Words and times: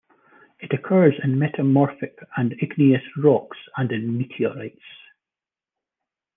It 0.59 0.73
occurs 0.73 1.13
in 1.23 1.37
metamorphic 1.37 2.17
and 2.35 2.53
igneous 2.59 3.03
rocks 3.17 3.59
and 3.77 3.91
in 3.91 4.17
meteorites. 4.17 4.81